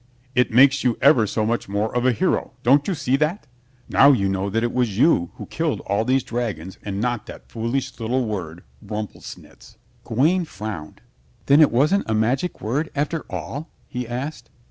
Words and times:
"It 0.33 0.49
makes 0.49 0.83
you 0.83 0.97
ever 0.99 1.27
so 1.27 1.45
much 1.45 1.69
more 1.69 1.95
of 1.95 2.07
a 2.07 2.11
hero. 2.11 2.53
Don't 2.63 2.87
you 2.87 2.95
see 2.95 3.15
that? 3.17 3.45
Now 3.87 4.11
you 4.11 4.27
know 4.27 4.49
that 4.49 4.63
it 4.63 4.73
was 4.73 4.97
you 4.97 5.29
who 5.35 5.45
killed 5.45 5.79
all 5.81 6.03
these 6.03 6.23
dragons 6.23 6.79
and 6.81 6.99
not 6.99 7.27
that 7.27 7.51
foolish 7.51 7.99
little 7.99 8.25
word 8.25 8.63
'Rumplesnitz.'" 8.83 9.77
Gawaine 10.03 10.45
frowned. 10.45 11.01
"Then 11.45 11.61
it 11.61 11.69
wasn't 11.69 12.09
a 12.09 12.15
magic 12.15 12.61
word 12.61 12.89
after 12.95 13.27
all?" 13.29 13.69
he 13.87 14.07
asked. 14.07 14.49